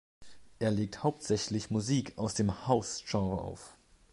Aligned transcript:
Er 0.57 0.71
legt 0.71 1.03
hauptsächlich 1.03 1.69
Musik 1.69 2.17
aus 2.17 2.33
dem 2.33 2.67
House-Genre 2.67 3.39
auf. 3.39 3.77